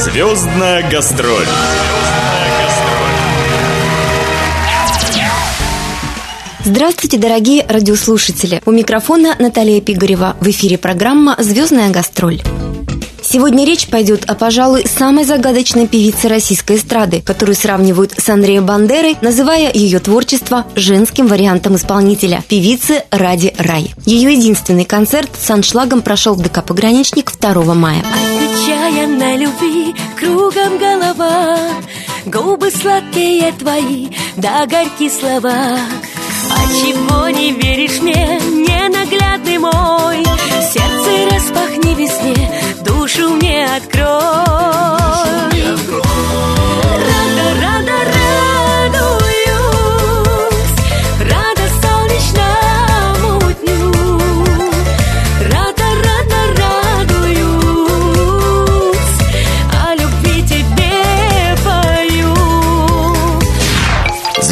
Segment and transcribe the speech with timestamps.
[0.00, 1.44] Звездная гастроль.
[6.64, 8.62] Здравствуйте, дорогие радиослушатели!
[8.64, 10.36] У микрофона Наталья Пигарева.
[10.40, 12.40] В эфире программа «Звездная гастроль».
[13.22, 19.16] Сегодня речь пойдет о, пожалуй, самой загадочной певице российской эстрады, которую сравнивают с Андреем Бандерой,
[19.20, 23.94] называя ее творчество женским вариантом исполнителя– певицы Ради Рай.
[24.04, 28.04] Ее единственный концерт с аншлагом прошел в ДК «Пограничник» 2 мая.
[28.60, 31.58] Отчаянной любви кругом голова
[32.26, 36.66] Губы сладкие твои, да горькие слова А
[37.32, 38.39] не веришь мне,
[43.86, 44.79] душу мне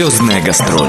[0.00, 0.88] Звездная гастроль.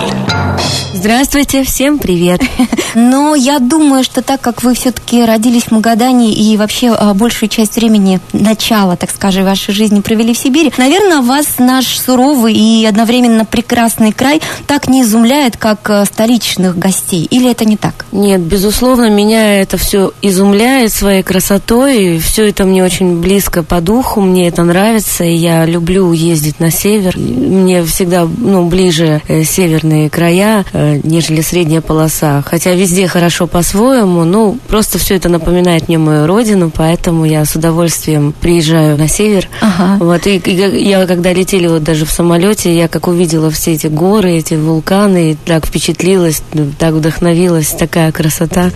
[0.93, 2.41] Здравствуйте, всем привет.
[2.95, 7.49] Но я думаю, что так как вы все-таки родились в Магадане и вообще а, большую
[7.49, 12.85] часть времени, начала, так скажем, вашей жизни провели в Сибири, наверное, вас наш суровый и
[12.85, 17.27] одновременно прекрасный край так не изумляет, как а, столичных гостей.
[17.31, 18.05] Или это не так?
[18.11, 22.19] Нет, безусловно, меня это все изумляет своей красотой.
[22.19, 26.69] Все это мне очень близко по духу, мне это нравится, и я люблю ездить на
[26.69, 27.17] север.
[27.17, 32.43] Мне всегда ну, ближе э, северные края, э, нежели средняя полоса.
[32.45, 37.55] Хотя везде хорошо по-своему, ну, просто все это напоминает мне мою родину, поэтому я с
[37.55, 39.47] удовольствием приезжаю на север.
[39.61, 40.03] Ага.
[40.03, 43.87] Вот, и, и я когда летели вот даже в самолете, я как увидела все эти
[43.87, 46.41] горы, эти вулканы, и так впечатлилась,
[46.79, 48.71] так вдохновилась, такая красота.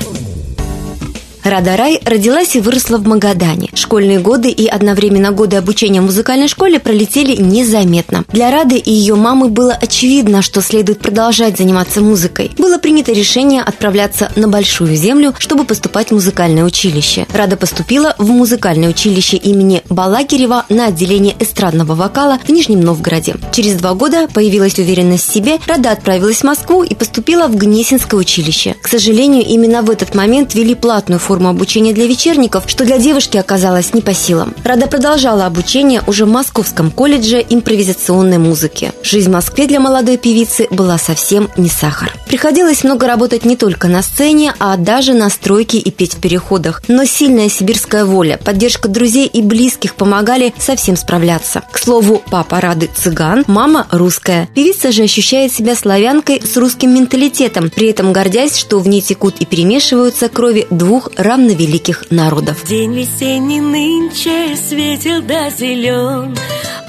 [1.45, 3.69] Рада Рай родилась и выросла в Магадане.
[3.75, 8.25] Школьные годы и одновременно годы обучения в музыкальной школе пролетели незаметно.
[8.31, 12.49] Для Рады и ее мамы было очевидно, что следует продолжать заниматься музыкой.
[12.57, 17.27] Было принято решение отправляться на Большую Землю, чтобы поступать в музыкальное училище.
[17.31, 23.35] Рада поступила в музыкальное училище имени Балакирева на отделение эстрадного вокала в Нижнем Новгороде.
[23.51, 28.19] Через два года появилась уверенность в себе, Рада отправилась в Москву и поступила в Гнесинское
[28.19, 28.75] училище.
[28.81, 33.37] К сожалению, именно в этот момент ввели платную форму обучения для вечерников, что для девушки
[33.37, 34.53] оказалось не по силам.
[34.63, 38.91] Рада продолжала обучение уже в Московском колледже импровизационной музыки.
[39.03, 42.13] Жизнь в Москве для молодой певицы была совсем не сахар.
[42.27, 46.81] Приходилось много работать не только на сцене, а даже на стройке и петь в переходах.
[46.87, 51.63] Но сильная сибирская воля, поддержка друзей и близких помогали совсем справляться.
[51.71, 54.49] К слову, папа Рады цыган, мама русская.
[54.55, 59.35] Певица же ощущает себя славянкой с русским менталитетом, при этом гордясь, что в ней текут
[59.39, 62.63] и перемешиваются крови двух равновеликих народов.
[62.65, 66.37] День весенний нынче светил да зелен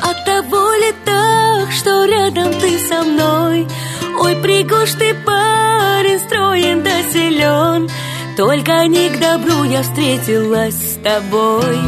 [0.02, 3.66] От того ли так, что рядом ты со мной?
[4.20, 7.88] Ой, пригож ты, парень, строен да силен
[8.36, 11.78] Только не к добру я встретилась с тобой.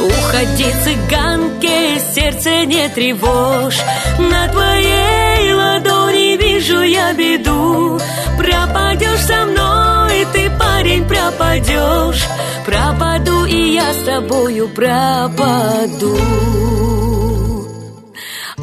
[0.00, 3.80] Уходи, цыганке, сердце не тревожь.
[4.18, 7.98] На твоей ладони вижу я беду.
[8.36, 10.01] Пропадешь со мной,
[10.32, 12.26] ты, парень, пропадешь.
[12.66, 16.16] Пропаду, и я с тобою пропаду.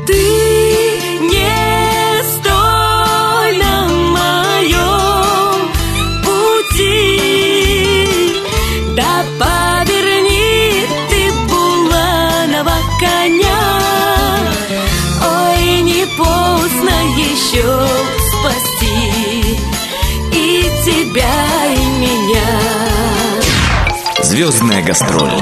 [0.07, 0.68] Ты
[24.39, 25.33] Звездная гастроль.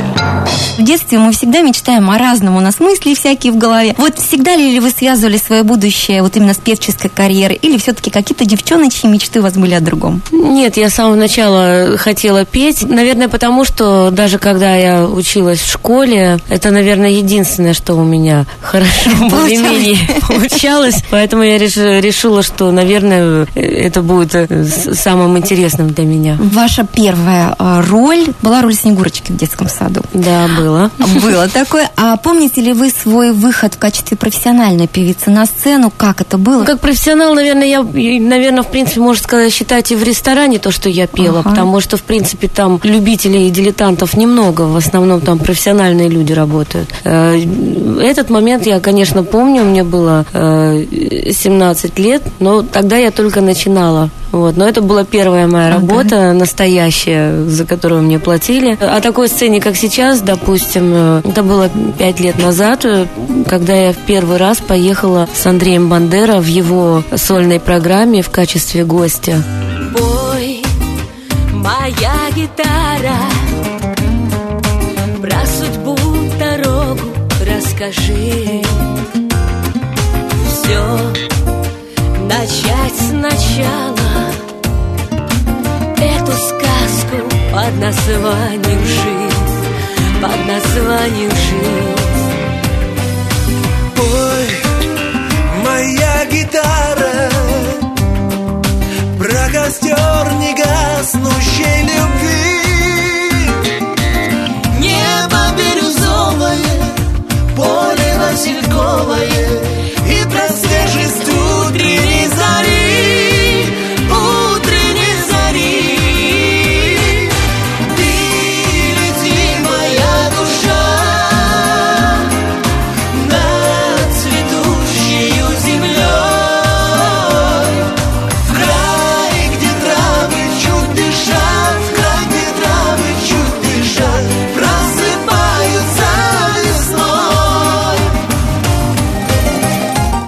[0.79, 3.93] В детстве мы всегда мечтаем о разном, у нас мысли всякие в голове.
[3.99, 8.45] Вот всегда ли вы связывали свое будущее вот именно с певческой карьерой, или все-таки какие-то
[8.45, 10.23] девчоночьи мечты у вас были о другом?
[10.31, 12.83] Нет, я с самого начала хотела петь.
[12.89, 18.45] Наверное, потому что даже когда я училась в школе, это, наверное, единственное, что у меня
[18.61, 21.03] хорошо более-менее получалось.
[21.11, 26.37] Поэтому я реш- решила, что, наверное, это будет э, самым интересным для меня.
[26.39, 30.01] Ваша первая э, роль была роль Снегурочки в детском саду.
[30.13, 30.89] Да, было.
[31.21, 31.89] Было такое.
[31.97, 35.91] А помните ли вы свой выход в качестве профессиональной певицы на сцену?
[35.95, 36.59] Как это было?
[36.59, 40.71] Ну, Как профессионал, наверное, я, наверное, в принципе, можно сказать, считать и в ресторане то,
[40.71, 41.49] что я пела, Ага.
[41.49, 46.89] потому что, в принципе, там любителей и дилетантов немного, в основном там профессиональные люди работают.
[47.03, 47.37] Э,
[48.01, 50.85] Этот момент я, конечно, помню, мне было э,
[51.33, 54.09] 17 лет, но тогда я только начинала.
[54.31, 54.57] Вот.
[54.57, 55.75] Но это была первая моя Ага.
[55.79, 58.76] работа настоящая, за которую мне платили.
[58.77, 58.91] Сцене.
[58.91, 63.07] О такой сцене, как сейчас, допустим, э, это было пять лет назад, э,
[63.47, 68.85] когда я в первый раз поехала с Андреем Бандера в его сольной программе в качестве
[68.85, 69.43] гостя.
[69.93, 70.63] Бой,
[71.53, 73.17] моя гитара,
[75.21, 75.97] про судьбу
[76.39, 77.07] дорогу
[77.41, 78.46] расскажи.
[87.77, 91.96] Под названием жизнь Под названием жизнь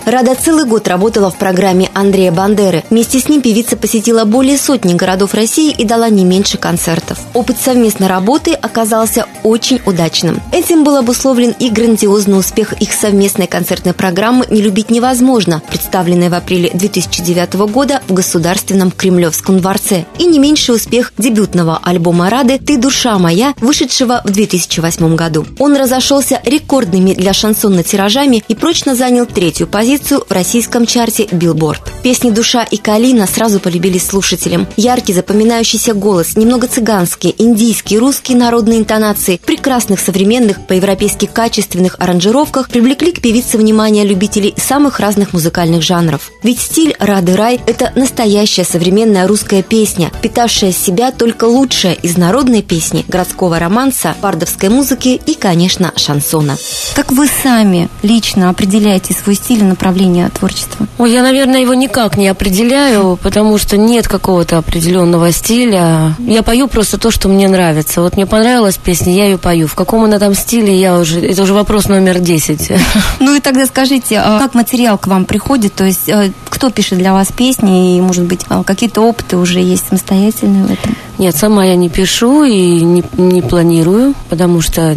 [0.09, 2.83] Рада целый год работала в программе Андрея Бандеры.
[2.89, 7.19] Вместе с ним певица посетила более сотни городов России и дала не меньше концертов.
[7.35, 10.41] Опыт совместной работы оказался очень удачным.
[10.51, 16.33] Этим был обусловлен и грандиозный успех их совместной концертной программы «Не любить невозможно», представленной в
[16.33, 22.77] апреле 2009 года в Государственном Кремлевском дворце, и не меньший успех дебютного альбома Рады «Ты
[22.77, 25.45] душа моя», вышедшего в 2008 году.
[25.59, 31.79] Он разошелся рекордными для шансона тиражами и прочно занял третью позицию в российском чарте Billboard.
[32.03, 34.67] Песни «Душа» и «Калина» сразу полюбились слушателям.
[34.77, 43.11] Яркий, запоминающийся голос, немного цыганские, индийские, русские народные интонации, прекрасных современных, по-европейски качественных аранжировках привлекли
[43.11, 46.31] к певице внимание любителей самых разных музыкальных жанров.
[46.41, 52.61] Ведь стиль «Рады рай»– это настоящая современная русская песня, питавшая себя только лучшее из народной
[52.61, 56.57] песни, городского романса, бардовской музыки и, конечно, шансона.
[56.95, 59.88] Как вы сами лично определяете свой стиль и направление
[60.29, 60.87] творчества?
[60.97, 66.15] Ой, я, наверное, его никак не определяю, потому что нет какого-то определенного стиля.
[66.19, 68.01] Я пою просто то, что мне нравится.
[68.01, 69.67] Вот мне понравилась песня, я ее пою.
[69.67, 71.21] В каком она там стиле, я уже...
[71.21, 72.71] Это уже вопрос номер 10.
[73.19, 75.73] Ну и тогда скажите, а как материал к вам приходит?
[75.73, 77.97] То есть э, кто пишет для вас песни?
[77.97, 80.95] И, может быть, а, какие-то опыты уже есть самостоятельные в этом?
[81.19, 84.95] Нет, сама я не пишу и не, не планирую, потому что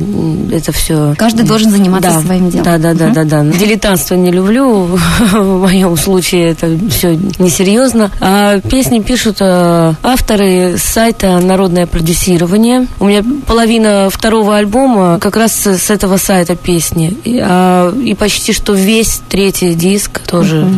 [0.52, 1.14] это все...
[1.18, 2.64] Каждый должен заниматься своим делом.
[2.64, 3.14] Да, да, да, Мгм.
[3.14, 3.44] да, да.
[3.44, 4.84] Дилетантство не люблю.
[5.32, 8.10] В моем случае это все несерьезно.
[8.20, 12.86] А песни пишут э, авторы с сайта Народное продюсирование.
[13.00, 17.16] У меня половина второго альбома как раз с этого сайта песни.
[17.24, 20.68] И, а, и почти что весь третий диск тоже.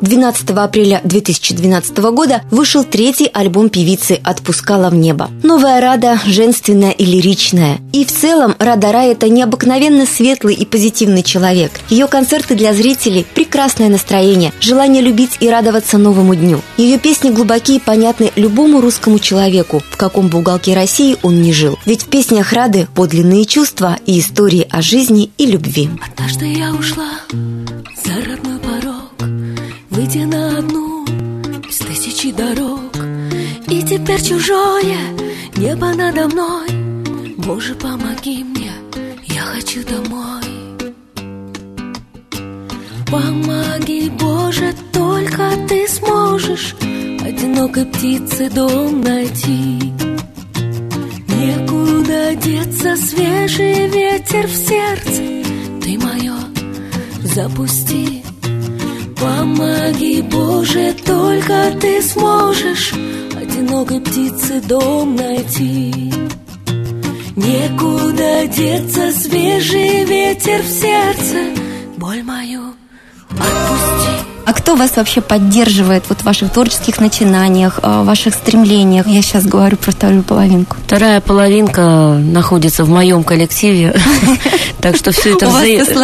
[0.00, 5.30] 12 апреля 2012 года вышел третий альбом певицы «Отпускала в небо».
[5.42, 7.78] Новая Рада женственная и лиричная.
[7.92, 11.72] И в целом Рада Рай– это необыкновенно светлый и позитивный человек.
[11.88, 16.60] Ее концерты для зрителей– прекрасное настроение, желание любить и радоваться новому дню.
[16.76, 21.52] Ее песни глубокие и понятны любому русскому человеку, в каком бы уголке России он ни
[21.52, 21.78] жил.
[21.86, 25.88] Ведь в песнях Рады подлинные чувства и истории о жизни и любви.
[26.04, 27.08] Однажды я ушла
[28.04, 28.75] за порог,
[30.06, 31.04] Выйдя на одну
[31.68, 32.94] из тысячи дорог,
[33.66, 34.98] И теперь чужое
[35.56, 37.34] небо надо мной.
[37.38, 38.70] Боже, помоги мне,
[39.24, 40.44] я хочу домой.
[43.10, 46.76] Помоги, Боже, только ты сможешь
[47.24, 49.92] Одинокой птице дом найти.
[51.26, 55.42] Некуда деться, свежий ветер в сердце
[55.82, 56.36] Ты мое
[57.24, 58.25] запусти
[59.26, 62.92] Помоги, Боже, только ты сможешь
[63.34, 66.12] Одинокой птице дом найти.
[67.34, 71.38] Некуда деться, свежий ветер в сердце
[71.96, 72.75] Боль мою
[74.76, 79.06] вас вообще поддерживает вот в ваших творческих начинаниях, э, в ваших стремлениях?
[79.06, 80.76] Я сейчас говорю про вторую половинку.
[80.86, 83.94] Вторая половинка находится в моем коллективе,
[84.80, 85.50] так что все это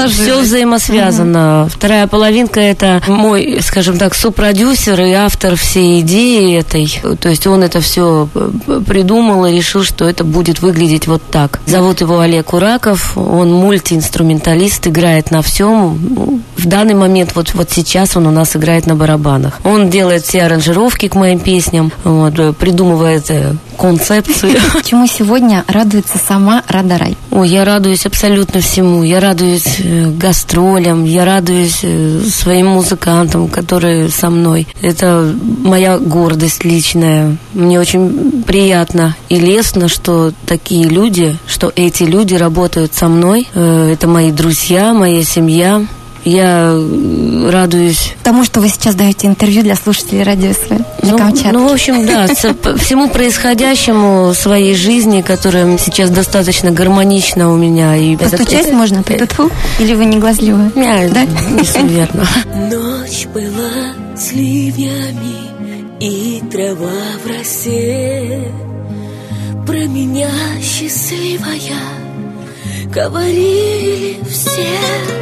[0.09, 1.69] все взаимосвязано.
[1.71, 7.01] Вторая половинка это мой, скажем так, супродюсер и автор всей идеи этой.
[7.21, 8.29] То есть он это все
[8.87, 11.61] придумал и решил, что это будет выглядеть вот так.
[11.67, 18.17] Зовут его Олег Ураков, он мультиинструменталист, играет на всем, в данный момент, вот, вот сейчас
[18.17, 19.59] он у нас играет на барабанах.
[19.65, 24.55] Он делает все аранжировки к моим песням, вот, э, придумывает э, концепцию.
[24.85, 27.17] Чему сегодня радуется сама Радарай?
[27.33, 29.03] Ой, я радуюсь абсолютно всему.
[29.03, 31.85] Я радуюсь э, гастролям, я радуюсь
[32.33, 34.69] своим музыкантам, которые со мной.
[34.81, 37.37] Это моя гордость личная.
[37.55, 43.49] Мне очень приятно и лестно, что такие люди, что эти люди работают со мной.
[43.55, 45.83] Это мои друзья, моя семья.
[46.25, 46.73] Я
[47.51, 50.71] радуюсь Тому, что вы сейчас даете интервью для слушателей радио СВ
[51.03, 51.53] на ну, Камчатке.
[51.53, 52.27] ну, в общем, да,
[52.77, 57.97] всему происходящему в своей жизни, которая сейчас достаточно гармонична у меня.
[57.97, 59.03] И Постучать это- можно?
[59.03, 59.51] Ту-ту-ту?
[59.81, 60.71] Или вы не глазливы?
[60.77, 61.25] Я Да?
[61.25, 62.27] не суеверна.
[62.71, 65.51] Ночь была с ливнями
[65.99, 66.91] и трава
[67.25, 68.49] в росе.
[69.67, 70.31] Про меня
[70.63, 71.59] счастливая
[72.93, 75.22] говорили все.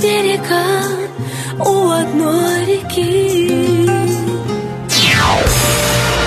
[0.00, 0.62] Берега
[1.58, 3.90] у одной реки.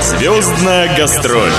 [0.02, 1.52] Звездная гастроль.